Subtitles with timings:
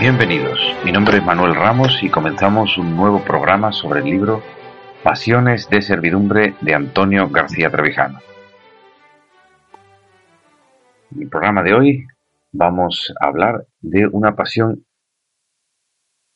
[0.00, 4.44] Bienvenidos, mi nombre es Manuel Ramos y comenzamos un nuevo programa sobre el libro
[5.02, 8.20] Pasiones de Servidumbre de Antonio García Trevijano.
[11.10, 12.06] En el programa de hoy
[12.52, 14.86] vamos a hablar de una pasión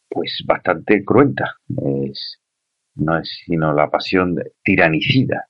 [0.09, 1.55] pues bastante cruenta.
[1.69, 2.41] Es,
[2.97, 5.47] no es sino la pasión tiranicida,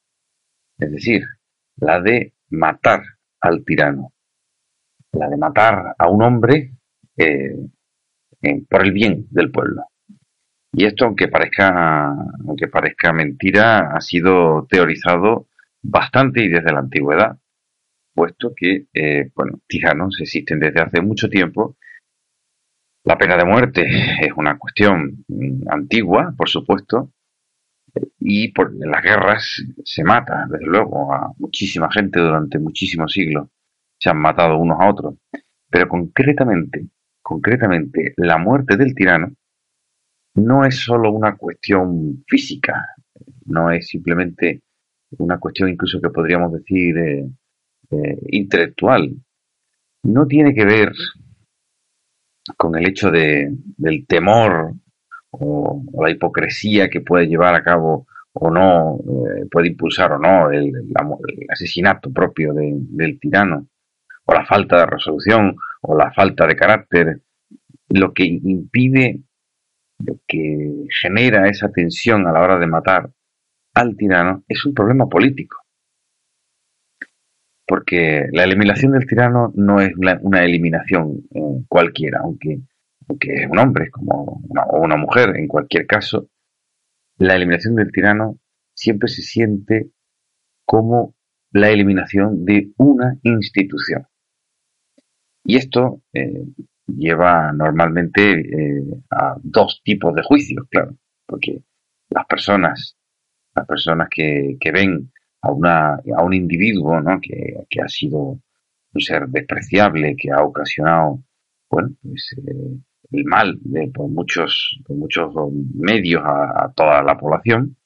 [0.79, 1.23] es decir,
[1.77, 3.05] la de matar
[3.41, 4.13] al tirano,
[5.13, 6.73] la de matar a un hombre
[7.17, 7.57] eh,
[8.69, 9.85] por el bien del pueblo.
[10.73, 12.15] Y esto, aunque parezca,
[12.47, 15.49] aunque parezca mentira, ha sido teorizado
[15.83, 17.39] bastante y desde la antigüedad,
[18.15, 21.77] puesto que, eh, bueno, tiranos existen desde hace mucho tiempo.
[23.05, 23.87] La pena de muerte
[24.23, 27.11] es una cuestión mm, antigua, por supuesto,
[28.19, 33.49] y por, las guerras se mata, desde luego, a muchísima gente durante muchísimos siglos.
[33.99, 35.15] Se han matado unos a otros.
[35.71, 36.87] Pero concretamente,
[37.33, 39.33] concretamente la muerte del tirano,
[40.35, 42.75] no es solo una cuestión física,
[43.47, 44.61] no es simplemente
[45.19, 47.27] una cuestión incluso que podríamos decir eh,
[47.91, 49.15] eh, intelectual.
[50.03, 50.93] No tiene que ver
[52.59, 54.75] con el hecho de, del temor
[55.31, 60.51] o, la hipocresía que puede llevar a cabo o no, eh, puede impulsar o no
[60.51, 60.71] el,
[61.49, 63.69] asesinato propio del tirano,
[64.25, 67.21] o la falta de resolución, o la falta de carácter,
[67.93, 69.23] lo que impide,
[69.99, 73.11] lo que genera esa tensión a la hora de matar
[73.75, 75.59] al tirano es un problema político.
[77.67, 82.61] Porque la eliminación del tirano no es una, eliminación eh, cualquiera, aunque,
[83.09, 86.29] aunque es un hombre como o una mujer, en cualquier caso,
[87.19, 88.39] la eliminación del tirano
[88.75, 89.91] siempre se siente
[90.65, 91.15] como
[91.51, 94.07] la eliminación de una institución.
[95.45, 96.45] Y esto eh,
[96.87, 101.63] lleva normalmente eh, a dos tipos de juicios, claro, porque
[102.11, 102.97] las personas,
[103.55, 105.13] las personas que, que ven
[105.43, 107.21] a, una, a un individuo ¿no?
[107.21, 108.39] que, que, ha sido
[108.95, 111.23] un ser despreciable, que ha ocasionado
[111.71, 112.79] bueno, pues, eh,
[113.13, 115.35] el mal de, por, muchos, por muchos
[115.75, 117.77] medios a, toda la población,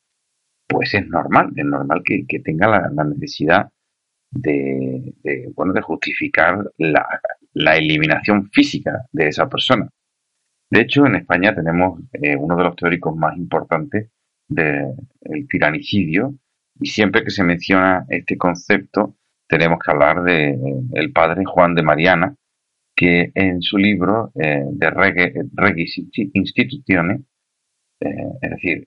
[0.66, 3.70] pues es normal, es normal que, que tenga la, la necesidad
[4.30, 7.06] de, de, bueno, de justificar la,
[7.56, 9.88] la eliminación física de esa persona.
[10.70, 14.10] De hecho, en España tenemos eh, uno de los teóricos más importantes
[14.46, 14.94] del
[15.48, 16.34] tiranicidio
[16.78, 19.16] y siempre que se menciona este concepto
[19.48, 20.58] tenemos que hablar de eh,
[20.94, 22.34] el padre Juan de Mariana,
[22.94, 26.02] que en su libro eh, de Regis
[26.34, 27.22] Institutiones,
[27.98, 28.86] es decir,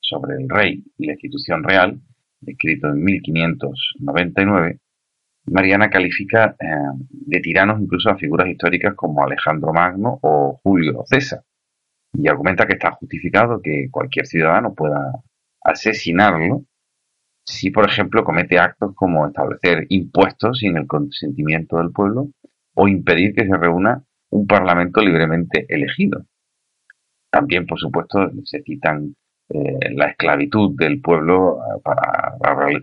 [0.00, 2.00] sobre el rey y la institución real,
[2.44, 4.78] escrito en 1599,
[5.46, 6.66] Mariana califica eh,
[7.10, 11.42] de tiranos incluso a figuras históricas como Alejandro Magno o Julio César
[12.12, 15.12] y argumenta que está justificado que cualquier ciudadano pueda
[15.62, 16.64] asesinarlo
[17.44, 22.28] si, por ejemplo, comete actos como establecer impuestos sin el consentimiento del pueblo
[22.74, 26.24] o impedir que se reúna un parlamento libremente elegido.
[27.30, 29.14] También, por supuesto, se citan
[29.50, 32.34] eh, la esclavitud del pueblo eh, para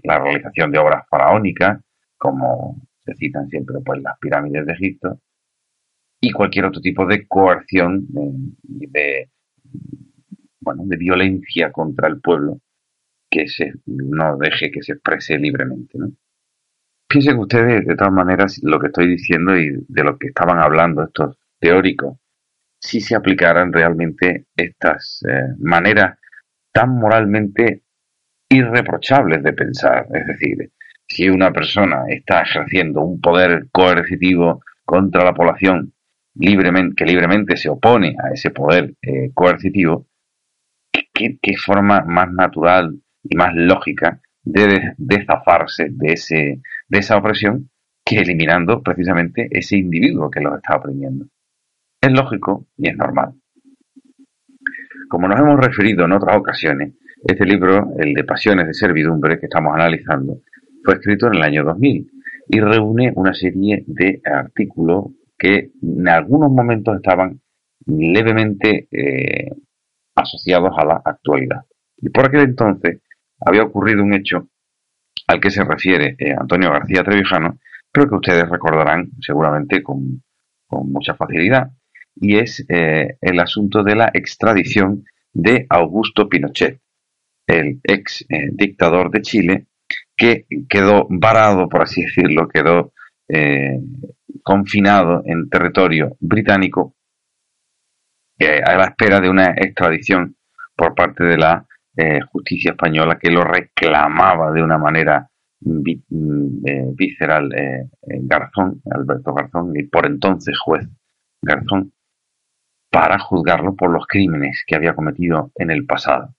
[0.03, 1.81] la realización de obras faraónicas,
[2.21, 5.19] como se citan siempre pues, las pirámides de Egipto,
[6.21, 8.05] y cualquier otro tipo de coerción,
[8.61, 9.31] de,
[10.59, 12.59] bueno, de violencia contra el pueblo
[13.27, 15.97] que se, no deje que se exprese libremente.
[15.97, 16.11] ¿no?
[17.07, 21.03] Piensen ustedes, de todas maneras, lo que estoy diciendo y de lo que estaban hablando
[21.03, 22.19] estos teóricos,
[22.79, 26.19] si se aplicaran realmente estas eh, maneras
[26.71, 27.81] tan moralmente
[28.47, 30.07] irreprochables de pensar.
[30.13, 30.71] Es decir,
[31.11, 35.93] si una persona está ejerciendo un poder coercitivo contra la población
[36.39, 40.07] que libremente se opone a ese poder eh, coercitivo,
[40.91, 47.69] ¿qué, forma más natural y más lógica de, de zafarse de, ese, de esa opresión
[48.05, 51.25] que eliminando precisamente ese individuo que los está oprimiendo?
[51.99, 53.33] Es lógico y es normal.
[55.09, 59.47] Como nos hemos referido en otras ocasiones, este libro, el de Pasiones de Servidumbre que
[59.47, 60.39] estamos analizando,
[60.83, 62.11] fue escrito en el año 2000
[62.47, 65.05] y reúne una serie de artículos
[65.37, 67.39] que en algunos momentos estaban
[67.85, 69.49] levemente eh,
[70.15, 71.61] asociados a la actualidad.
[71.97, 72.99] Y por aquel entonces
[73.39, 74.47] había ocurrido un hecho
[75.27, 77.57] al que se refiere eh, Antonio García Trevijano,
[77.91, 80.21] pero que ustedes recordarán seguramente con,
[80.69, 81.71] mucha facilidad,
[82.15, 86.79] y es eh, el asunto de la extradición de Augusto Pinochet,
[87.45, 89.65] el ex dictador de Chile,
[90.15, 92.93] que quedó varado, por así decirlo, quedó
[94.43, 96.95] confinado en territorio británico
[98.43, 100.35] eh, a la espera de una extradición
[100.75, 101.63] por parte de la
[101.95, 105.29] eh, justicia española que lo reclamaba de una manera
[105.59, 107.51] mm, eh, visceral
[108.01, 110.87] Garzón, Alberto Garzón, y por entonces juez
[111.39, 111.93] Garzón,
[112.89, 116.33] para juzgarlo por los crímenes que había cometido en el pasado.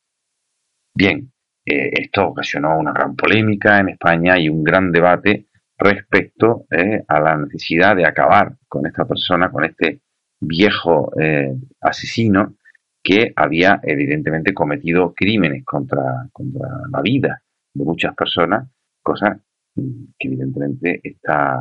[0.94, 1.32] Bien,
[1.64, 5.46] esto ocasionó una gran polémica en España y un gran debate
[5.78, 10.00] respecto eh, a la necesidad de acabar con esta persona, con este
[10.40, 12.54] viejo eh, asesino
[13.02, 17.42] que había evidentemente cometido crímenes contra, contra la vida
[17.74, 18.68] de muchas personas,
[19.02, 19.40] cosa
[19.74, 21.58] que evidentemente está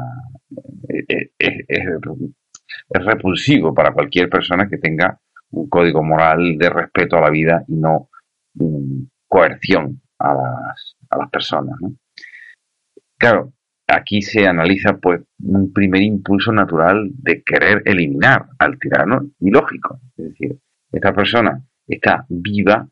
[0.90, 1.86] eh, es,
[2.90, 5.20] repulsivo para cualquier persona que tenga
[5.52, 8.10] un código moral de respeto a la vida y no
[9.32, 11.80] coerción a las, a las personas.
[13.18, 13.54] Claro,
[13.88, 20.02] aquí se analiza pues un primer impulso natural de querer eliminar al tirano y lógico.
[20.18, 20.58] Es decir,
[20.92, 22.86] esta persona está viva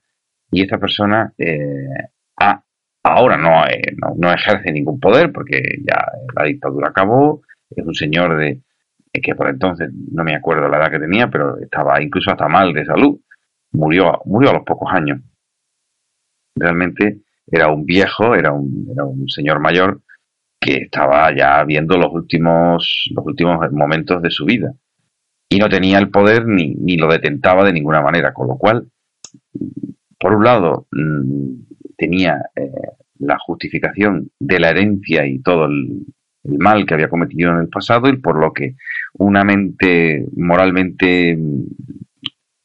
[0.49, 2.07] y esta persona eh,
[3.03, 3.35] ahora
[3.69, 8.61] eh, no, no, ejerce ningún poder porque ya la dictadura acabó, es un señor de
[9.11, 12.71] que por entonces no me acuerdo la edad que tenía, pero estaba incluso hasta mal
[12.71, 13.19] de salud,
[13.73, 15.19] murió, murió a los pocos años.
[16.55, 20.01] Realmente era un viejo, era un, era un señor mayor
[20.59, 24.73] que estaba ya viendo los últimos, los últimos momentos de su vida.
[25.49, 28.87] Y no tenía el poder ni, ni lo detentaba de ninguna manera, con lo cual,
[30.19, 31.53] por un lado, mm,
[31.97, 32.71] tenía eh,
[33.19, 36.05] la justificación de la herencia y todo el,
[36.43, 38.75] mal que había cometido en el pasado y por lo que
[39.13, 41.63] una mente moralmente mm,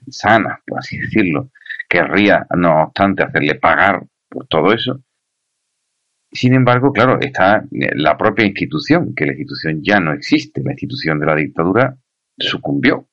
[0.09, 1.51] sana, por así decirlo,
[1.89, 5.01] querría, no obstante, hacerle pagar por todo eso,
[6.35, 11.21] sin embargo, claro, está la propia institución, que la institución ya no existe, la institución
[11.21, 11.97] de la dictadura
[12.37, 13.07] sucumbió.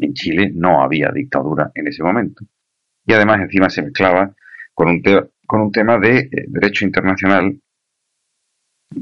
[0.00, 2.46] En Chile no había dictadura en ese momento.
[3.04, 4.34] Y además encima se mezclaba
[4.72, 5.02] con un,
[5.46, 7.60] con un tema de eh, derecho internacional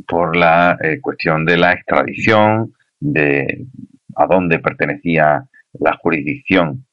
[0.08, 3.66] por la eh, cuestión de la extradición, de
[4.16, 6.84] a dónde pertenecía la jurisdicción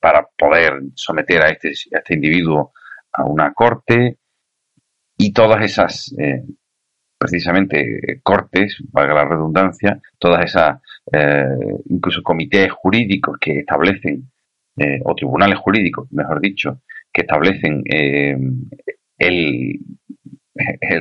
[0.00, 2.72] para poder someter a este, a este individuo
[3.12, 4.18] a una corte,
[5.22, 6.42] y todas esas, eh,
[7.18, 10.80] precisamente, cortes, valga la redundancia, todas esas,
[11.12, 11.44] eh,
[11.90, 14.30] incluso comités jurídicos que establecen,
[14.78, 16.80] eh, o tribunales jurídicos, mejor dicho,
[17.12, 17.82] que establecen
[19.18, 19.80] el,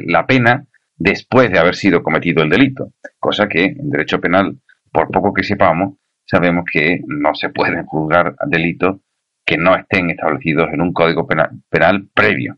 [0.08, 0.66] la pena
[0.98, 4.58] después de haber sido cometido el delito, cosa que en derecho penal,
[4.92, 5.94] por poco que sepamos,
[6.30, 8.98] sabemos que no se pueden juzgar delitos
[9.46, 12.58] que no estén establecidos en un código penal previo.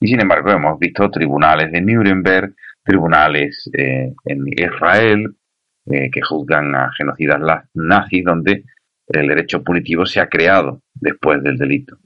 [0.00, 5.34] Y sin embargo hemos visto tribunales de Nuremberg, tribunales eh, en Israel
[5.86, 7.40] eh, que juzgan a genocidas
[7.74, 8.64] nazis donde
[9.08, 11.98] el derecho punitivo se ha creado después del delito.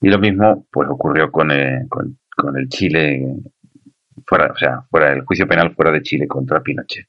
[0.00, 3.26] Y lo mismo pues ocurrió con, eh, con, con, el Chile
[4.26, 7.06] fuera, o sea, fuera del juicio penal fuera de Chile contra Pinochet.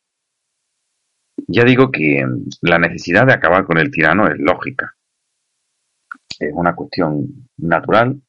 [1.52, 2.24] Ya digo que
[2.62, 4.96] la necesidad de acabar con el tirano es lógica.
[6.40, 8.22] Es una cuestión natural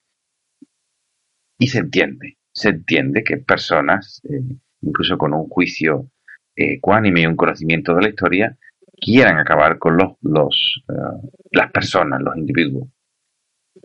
[1.59, 4.41] y se entiende, se entiende que personas, eh,
[4.81, 6.11] incluso con un juicio
[6.57, 8.57] eh, ecuánime y un conocimiento de la historia,
[8.99, 12.89] quieran acabar con los, los eh, las personas, los individuos.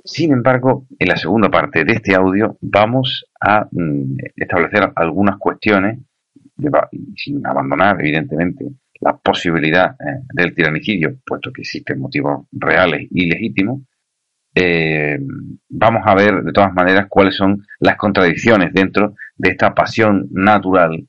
[0.06, 6.00] Sin embargo, en la segunda parte de este audio vamos a mm, establecer algunas cuestiones,
[7.18, 8.66] sin abandonar, evidentemente,
[9.02, 9.96] la posibilidad
[10.34, 13.82] del tiranicidio, puesto que existen motivos reales y legítimos,
[14.58, 15.20] eh,
[15.70, 21.08] vamos a ver de todas maneras cuáles son las contradicciones dentro de esta pasión natural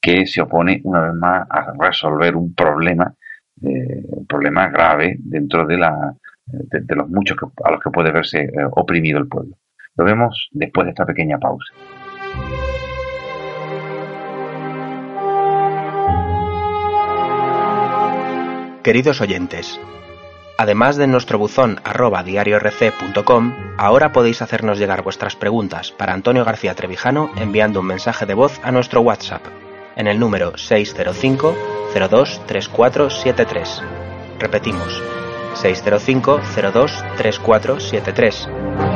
[0.00, 3.14] que se opone una vez más a resolver un problema,
[3.62, 6.12] eh, un problema grave dentro de, la,
[6.46, 9.56] de, los muchos a los que puede verse eh, oprimido el pueblo.
[9.96, 11.72] Lo vemos después de esta pequeña pausa.
[18.82, 19.78] Queridos oyentes,
[20.58, 26.74] además de nuestro buzón arroba diariorc.com, ahora podéis hacernos llegar vuestras preguntas para Antonio García
[26.74, 29.42] Trevijano enviando un mensaje de voz a nuestro WhatsApp
[29.94, 31.54] en el número 605
[31.94, 33.82] 02 3473.
[34.40, 35.00] Repetimos,
[35.54, 36.40] 605
[36.72, 38.91] 02 3473.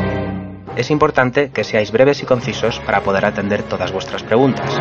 [0.76, 4.78] Es importante que seáis breves y concisos para poder atender todas vuestras preguntas.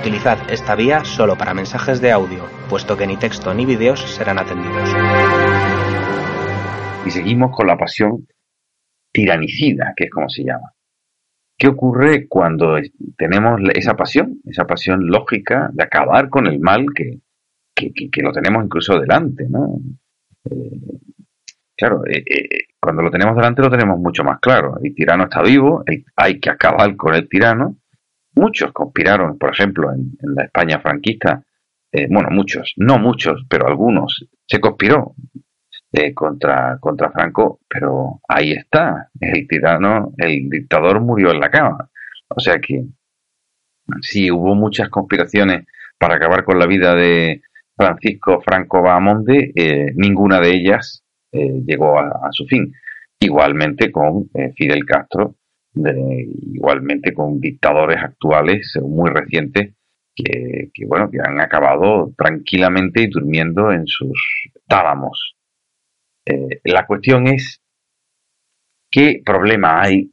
[0.00, 4.40] Utilizad esta vía solo para mensajes de audio, puesto que ni texto ni vídeos serán
[4.40, 4.90] atendidos.
[7.06, 8.26] Y seguimos con la pasión
[9.12, 10.72] tiranicida, que es como se llama.
[11.56, 12.76] ¿Qué ocurre cuando
[13.16, 17.20] tenemos esa pasión, esa pasión lógica de acabar con el mal que,
[17.76, 19.78] que, lo tenemos incluso delante, ¿no?
[20.50, 20.80] Eh,
[21.78, 24.78] claro, eh, eh, cuando lo tenemos delante lo tenemos mucho más claro.
[24.82, 25.84] El tirano está vivo,
[26.16, 27.76] hay que acabar con el tirano.
[28.34, 31.42] Muchos conspiraron, por ejemplo, en, la España franquista,
[32.10, 35.14] bueno, muchos, no muchos, pero algunos, se conspiró
[36.14, 41.90] contra, contra Franco, pero ahí está, el tirano, el dictador murió en la cama.
[42.28, 42.84] O sea que
[44.02, 45.66] sí, hubo muchas conspiraciones
[45.98, 47.42] para acabar con la vida de,
[47.78, 52.72] Francisco Franco Bahamonde, eh, ninguna de ellas eh, llegó a, su fin.
[53.20, 55.36] Igualmente con eh, Fidel Castro,
[55.74, 59.74] igualmente con dictadores actuales muy recientes
[60.14, 64.18] que, bueno que han acabado tranquilamente y durmiendo en sus
[64.66, 65.36] tálamos.
[66.64, 67.60] la cuestión es
[68.90, 70.10] qué problema hay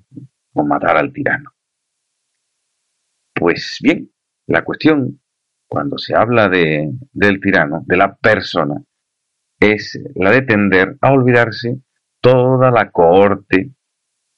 [0.54, 1.52] con matar al tirano.
[3.34, 4.10] Pues bien,
[4.48, 5.20] la cuestión
[5.68, 8.82] cuando se habla de, del tirano, de la persona,
[9.60, 11.78] es la de tender a olvidarse
[12.22, 13.72] toda la cohorte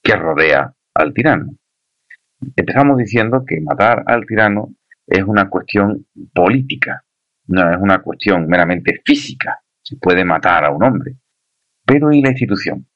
[0.02, 1.56] que rodea al tirano.
[2.56, 7.04] Empezamos diciendo que matar al tirano es una cuestión política,
[7.48, 9.62] no es una cuestión meramente física.
[9.82, 11.16] Se puede matar a un hombre.
[11.86, 12.88] Pero ¿y la institución?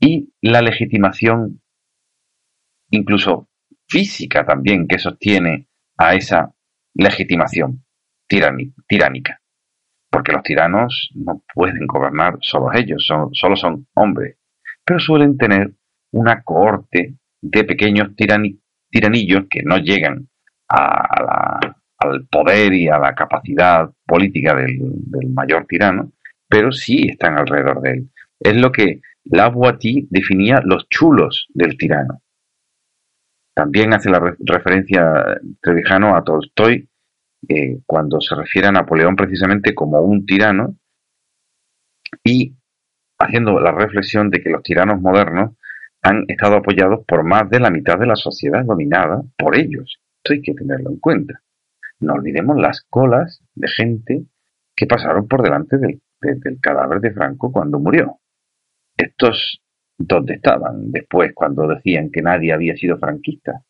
[0.00, 1.62] Y la legitimación,
[2.90, 3.48] incluso
[3.86, 6.52] física también, que sostiene a esa
[6.94, 7.84] legitimación
[8.26, 9.41] tiránica.
[10.12, 14.36] Porque los tiranos no pueden gobernar solos ellos, son, solo son hombres,
[14.84, 15.72] pero suelen tener
[16.10, 20.28] una cohorte de pequeños tiranillos que no llegan
[20.68, 24.80] al poder y a la capacidad política del,
[25.32, 26.12] mayor tirano,
[26.46, 28.10] pero sí están alrededor de él.
[28.38, 32.20] Es lo que Lavoisier definía los chulos del tirano.
[33.54, 36.88] También hace la referencia Trevijano a Tolstoy
[37.48, 40.76] eh, cuando se refiere a Napoleón precisamente como un tirano
[42.22, 42.54] y
[43.18, 45.52] haciendo la reflexión de que los tiranos modernos
[46.02, 50.00] han estado apoyados por más de la mitad de la sociedad dominada por ellos.
[50.18, 51.40] Esto hay que tenerlo en cuenta.
[52.00, 54.24] No olvidemos las colas de gente
[54.74, 58.18] que pasaron por delante del, del cadáver de Franco cuando murió.
[58.96, 59.62] Estos,
[59.96, 63.62] ¿dónde estaban después cuando decían que nadie había sido franquista?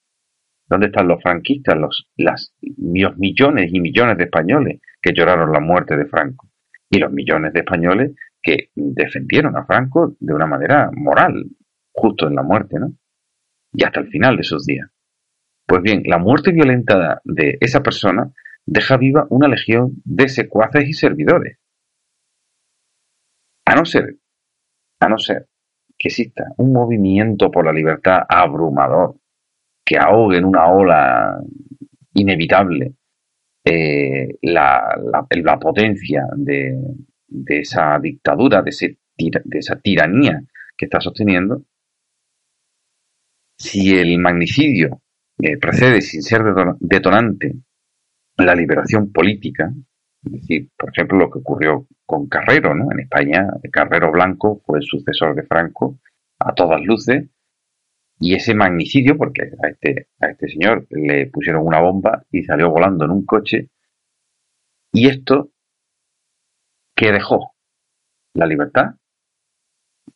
[0.73, 5.99] ¿Dónde están los franquistas, los, las, millones y millones de españoles que lloraron la muerte
[5.99, 6.49] de Franco?
[6.88, 11.45] Y los millones de españoles que defendieron a Franco de una manera moral,
[11.93, 12.95] justo en la muerte, ¿no?
[13.75, 14.88] Y hasta el final de sus días.
[15.67, 18.33] Pues bien, la muerte violenta de esa persona
[18.64, 21.59] deja viva una legión de secuaces y servidores.
[23.67, 24.17] A no ser,
[25.00, 25.49] a no ser
[25.99, 29.17] que exista un movimiento por la libertad abrumador,
[29.85, 31.39] que ahogue en una ola
[32.15, 32.95] inevitable
[33.65, 34.97] eh, la,
[35.61, 36.79] potencia de,
[37.47, 40.43] esa dictadura, de, de esa tiranía
[40.77, 41.65] que está sosteniendo,
[43.57, 45.03] si el magnicidio
[45.41, 46.43] eh, precede sin ser
[46.81, 47.55] detonante
[48.37, 49.73] la liberación política,
[50.25, 52.91] es decir, por ejemplo, lo que ocurrió con Carrero, ¿no?
[52.93, 55.99] En España, Carrero Blanco fue el sucesor de Franco
[56.39, 57.29] a todas luces,
[58.23, 62.71] y ese magnicidio, porque a este, a este señor le pusieron una bomba y salió
[62.71, 63.71] volando en un coche,
[64.93, 65.50] y esto,
[66.95, 67.55] ¿qué dejó?
[68.35, 68.95] La libertad,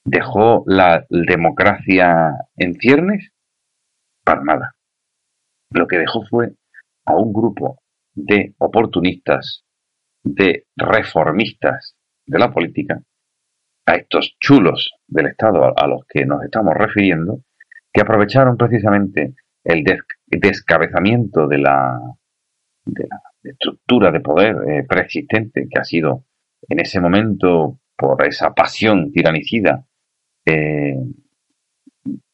[0.04, 3.32] dejó la democracia en ciernes,
[4.24, 4.76] para nada.
[5.70, 6.54] Lo que dejó fue
[7.06, 7.80] a un grupo
[8.14, 9.64] de oportunistas,
[10.22, 13.02] de reformistas de la política,
[13.84, 17.40] a estos chulos del Estado a los que nos estamos refiriendo,
[17.96, 19.32] que aprovecharon precisamente
[19.64, 19.82] el
[20.26, 21.98] descabezamiento de la,
[22.84, 26.24] de la estructura de poder eh, preexistente que ha sido
[26.68, 29.86] en ese momento por esa pasión tiranicida
[30.44, 30.98] eh,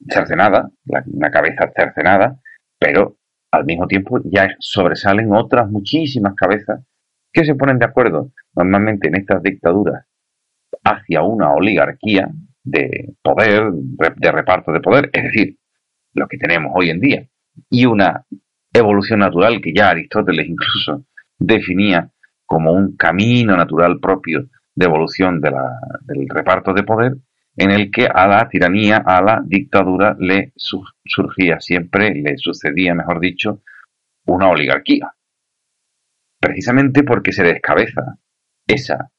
[0.08, 0.68] cercenada,
[1.06, 2.40] una cabeza cercenada,
[2.76, 3.18] pero
[3.52, 6.80] al mismo tiempo ya sobresalen otras muchísimas cabezas
[7.32, 10.06] que se ponen de acuerdo normalmente en estas dictaduras
[10.82, 12.28] hacia una oligarquía
[12.64, 15.58] de poder, de reparto de poder, es decir,
[16.14, 17.28] lo que tenemos hoy en día,
[17.70, 18.24] y una
[18.72, 21.04] evolución natural que ya Aristóteles incluso
[21.38, 22.10] definía
[22.46, 27.16] como un camino natural propio de evolución de la, del reparto de poder,
[27.56, 33.20] en el que a la tiranía, a la dictadura le surgía siempre, le sucedía, mejor
[33.20, 33.62] dicho,
[34.26, 35.12] una oligarquía.
[36.40, 38.18] Precisamente porque se descabeza
[38.66, 39.10] esa,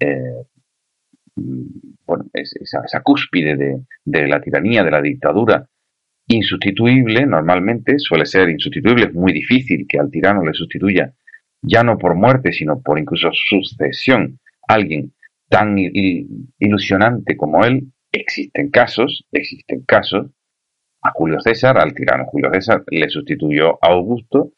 [0.00, 0.46] eh,
[2.32, 5.66] esa, esa cúspide de, de la tiranía, de la dictadura,
[6.28, 11.12] insustituible, normalmente suele ser insustituible, es muy difícil que al tirano le sustituya,
[11.62, 15.12] ya no por muerte, sino por incluso sucesión, alguien
[15.48, 17.92] tan ilusionante como él.
[18.10, 20.30] Existen casos, existen casos.
[21.02, 24.52] A Julio César, al tirano Julio César, le sustituyó a Augusto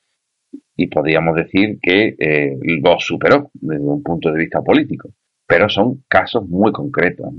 [0.76, 5.10] y podríamos decir que eh, lo superó desde un punto de vista político.
[5.46, 7.32] Pero son casos muy concretos.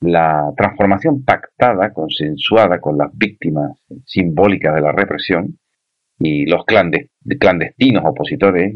[0.00, 3.72] La transformación pactada, consensuada con las víctimas
[4.06, 5.58] simbólicas de la represión
[6.18, 8.74] y los clandestinos opositores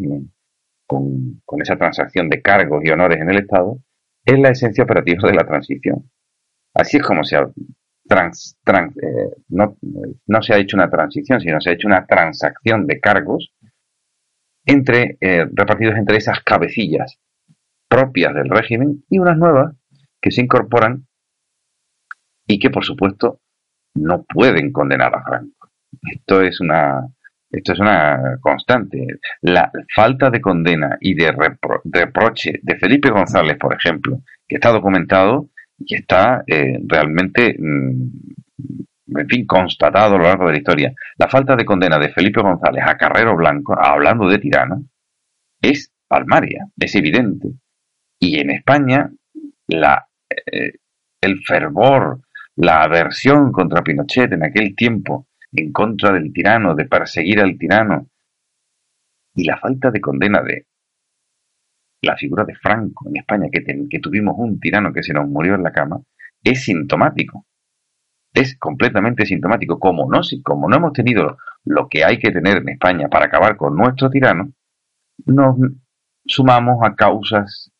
[0.86, 3.78] con, esa transacción de cargos y honores en el Estado,
[4.24, 6.10] es la esencia operativa de la transición.
[6.74, 7.50] Así es como se ha
[8.08, 13.00] trans, eh, no, se ha hecho una transición, sino se ha hecho una transacción de
[13.00, 13.52] cargos
[14.64, 17.18] entre eh, repartidos entre esas cabecillas
[17.92, 19.74] propias del régimen y unas nuevas
[20.18, 21.06] que se incorporan
[22.46, 23.40] y que por supuesto
[23.94, 25.68] no pueden condenar a Franco.
[26.10, 27.06] Esto es una
[27.50, 29.06] esto es una constante.
[29.42, 31.32] La falta de condena y de
[31.84, 39.28] reproche de Felipe González, por ejemplo, que está documentado y está eh, realmente, mm, en
[39.28, 40.94] fin, constatado a lo largo de la historia.
[41.18, 44.84] La falta de condena de Felipe González a Carrero Blanco, hablando de tirano,
[45.60, 47.48] es palmaria, es evidente.
[48.24, 49.10] Y en España,
[49.66, 50.74] la, eh,
[51.20, 52.20] el fervor,
[52.54, 58.06] la aversión contra Pinochet en aquel tiempo, en contra del tirano, de perseguir al tirano,
[59.34, 60.68] y la falta de condena de
[62.02, 65.64] la figura de Franco en España, que, tuvimos un tirano que se nos murió en
[65.64, 66.00] la cama,
[66.44, 67.44] es sintomático.
[68.32, 69.80] Es completamente sintomático.
[69.80, 73.56] Como no, como no hemos tenido lo que hay que tener en España para acabar
[73.56, 74.52] con nuestro tirano,
[75.26, 75.56] nos
[76.24, 77.71] sumamos a causas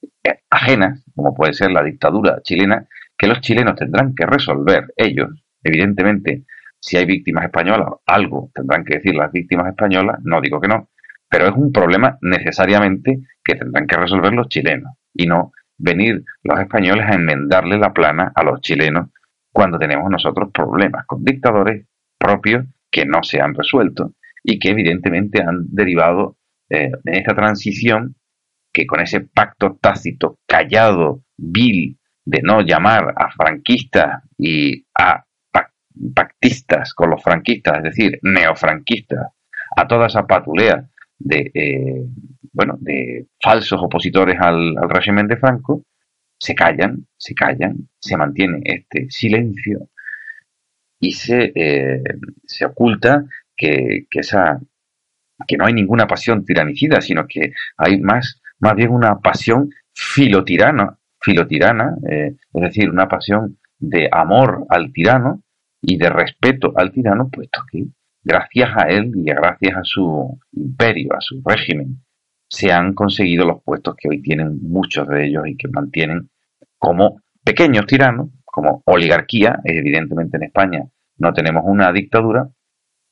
[0.50, 5.30] ajenas, como puede ser la dictadura chilena, que los chilenos tendrán que resolver ellos,
[5.62, 6.44] evidentemente,
[6.80, 10.90] si hay víctimas españolas, algo tendrán que decir las víctimas españolas, no digo que no,
[11.28, 16.60] pero es un problema necesariamente que tendrán que resolver los chilenos y no venir los
[16.60, 19.08] españoles a enmendarle la plana a los chilenos
[19.52, 21.86] cuando tenemos nosotros problemas con dictadores
[22.18, 26.36] propios que no se han resuelto y que evidentemente han derivado
[26.68, 28.16] eh, en esta transición
[28.72, 35.24] que con ese pacto tácito, callado, vil, de no llamar a franquistas y a
[36.14, 39.28] pactistas con los franquistas, es decir, neofranquistas,
[39.76, 42.02] a toda esa patulea de, eh,
[42.52, 45.84] bueno, de falsos opositores al, régimen de Franco,
[46.38, 49.88] se callan, se callan, se mantiene este silencio
[50.98, 52.02] y se, eh,
[52.44, 53.24] se oculta
[53.56, 54.60] que, que, esa,
[55.46, 60.96] que no hay ninguna pasión tiranicida, sino que hay más, más bien una pasión filotirana,
[61.20, 65.42] filotirana, eh, es decir, una pasión de amor al tirano,
[65.82, 67.86] y de respeto al tirano, puesto que
[68.22, 71.98] gracias a él y gracias a su imperio, a su régimen,
[72.48, 76.30] se han conseguido los puestos que hoy tienen muchos de ellos y que mantienen
[76.78, 80.84] como pequeños tiranos, como oligarquía, evidentemente en España
[81.18, 82.48] no tenemos una dictadura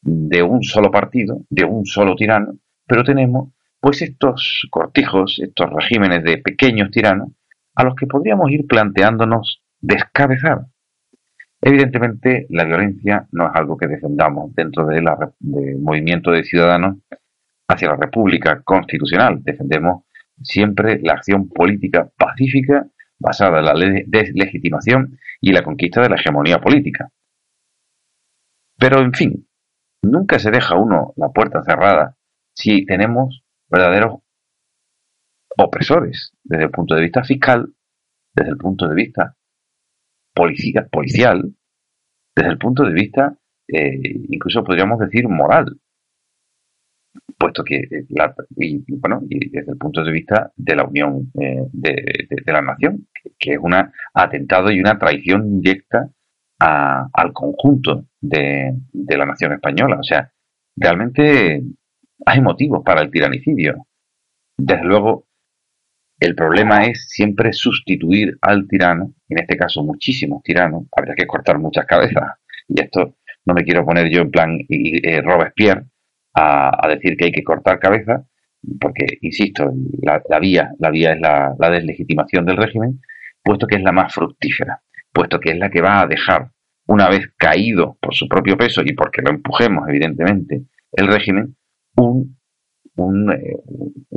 [0.02, 2.54] de un solo partido, de un solo tirano,
[2.86, 7.30] pero tenemos pues estos cortijos, estos regímenes de pequeños tiranos,
[7.74, 10.66] a los que podríamos ir planteándonos descabezar,
[11.62, 15.04] Evidentemente, la violencia no es algo que defendamos dentro del
[15.78, 16.96] movimiento de ciudadanos
[17.68, 19.42] hacia la República Constitucional.
[19.42, 20.04] Defendemos
[20.42, 22.86] siempre la acción política pacífica
[23.18, 27.10] basada en la deslegitimación y la conquista de la hegemonía política.
[28.78, 29.46] Pero, en fin,
[30.02, 32.16] nunca se deja uno la puerta cerrada
[32.54, 34.20] si tenemos verdaderos
[35.56, 37.72] opresores desde el punto de vista fiscal,
[38.34, 39.36] desde el punto de vista
[40.90, 41.54] policial
[42.34, 43.34] desde el punto de vista,
[43.68, 45.78] eh, incluso podríamos decir, moral.
[47.38, 51.30] puesto que, eh, la, y, bueno, y desde el punto de vista de la unión
[51.40, 53.74] eh, de, la nación, que, es un
[54.14, 56.10] atentado y una traición directa
[56.58, 59.98] al conjunto de, la nación española.
[59.98, 60.30] O sea,
[60.76, 61.62] realmente
[62.26, 63.86] hay motivos para el tiranicidio.
[64.56, 65.26] Desde luego,
[66.20, 71.58] el problema es siempre sustituir al tirano, en este caso muchísimos tiranos, habría que cortar
[71.58, 72.38] muchas cabezas.
[72.68, 75.86] Y esto no me quiero poner yo en plan eh, Robespierre,
[76.34, 78.24] a, decir que hay que cortar cabeza,
[78.80, 83.00] porque, insisto, la, vía, la vía es la, deslegitimación del régimen,
[83.42, 86.50] puesto que es la más fructífera, puesto que es la que va a dejar,
[86.86, 91.56] una vez caído por su propio peso y porque lo empujemos, evidentemente, el régimen,
[92.04, 92.38] un,
[92.96, 93.56] un, eh,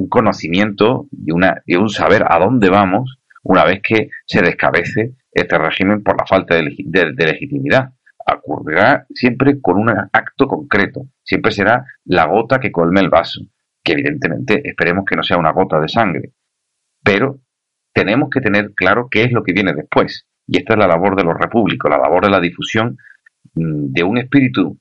[0.10, 5.58] conocimiento y, una, y un saber a dónde vamos una vez que se descabece este
[5.58, 7.94] régimen por la falta de legitimidad.
[8.26, 13.42] Ocurrirá siempre con un acto concreto, siempre será la gota que colme el vaso,
[13.84, 16.32] que evidentemente esperemos que no sea una gota de sangre,
[17.04, 17.42] pero
[17.94, 21.16] tenemos que tener claro qué es lo que viene después, y esta es la labor
[21.18, 22.98] de los repúblicos, la labor de la difusión
[23.56, 24.78] mm, de un espíritu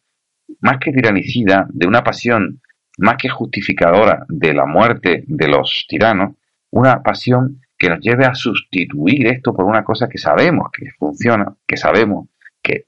[0.60, 2.60] más que tiranicida, de una pasión
[2.98, 6.34] más que justificadora de la muerte de los tiranos,
[6.70, 11.54] una pasión que nos lleve a sustituir esto por una cosa que sabemos que funciona,
[11.66, 12.28] que sabemos
[12.62, 12.86] que,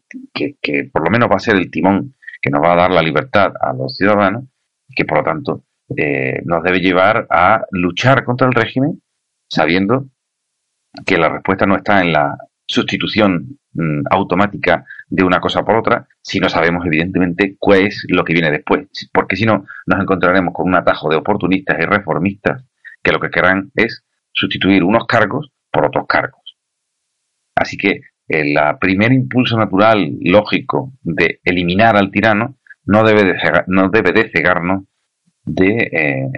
[0.92, 3.52] por lo menos va a ser el timón que nos va a dar la libertad
[3.60, 4.44] a los ciudadanos
[4.88, 5.64] y que por lo tanto
[5.96, 9.02] eh, nos debe llevar a luchar contra el régimen
[9.48, 10.06] sabiendo
[11.04, 16.08] que la respuesta no está en la sustitución mm, automática de una cosa por otra,
[16.22, 20.54] si no sabemos evidentemente cuál es lo que viene después, porque si no nos encontraremos
[20.54, 22.64] con un atajo de oportunistas y reformistas
[23.02, 26.56] que lo que querrán es sustituir unos cargos por otros cargos.
[27.54, 33.90] Así que el primer impulso natural, lógico, de eliminar al tirano, no debe de, no
[33.90, 34.84] debe de cegarnos
[35.44, 36.30] de eh,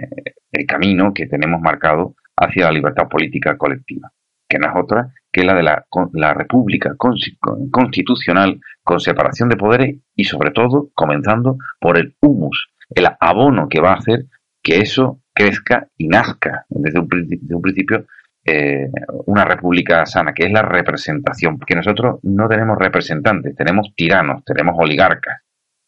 [0.51, 4.11] el camino que tenemos marcado hacia la libertad política colectiva,
[4.47, 9.95] que no es otra que la de la, la república constitucional con separación de poderes
[10.15, 14.25] y sobre todo comenzando por el humus, el abono que va a hacer
[14.63, 18.05] que eso crezca y nazca desde un, desde un principio
[18.49, 18.89] eh,
[19.25, 24.75] una república sana, que es la representación, porque nosotros no tenemos representantes, tenemos tiranos, tenemos
[24.77, 25.41] oligarcas.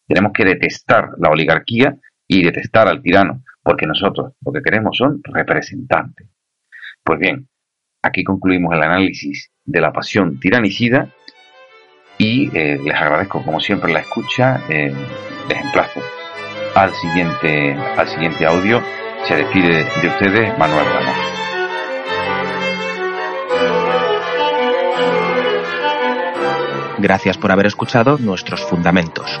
[0.06, 5.22] Tenemos que detestar la oligarquía y detestar al tirano, porque nosotros lo que queremos son
[5.24, 6.28] representantes.
[7.02, 7.48] Pues bien,
[8.02, 11.08] aquí concluimos el análisis de la pasión tiranicida
[12.18, 14.92] y eh, les agradezco como siempre la escucha, eh,
[15.48, 16.00] les emplazo
[16.74, 18.82] al siguiente, al siguiente audio.
[19.26, 21.16] Se despide de ustedes Manuel Ramos.
[26.98, 29.40] Gracias por haber escuchado nuestros fundamentos.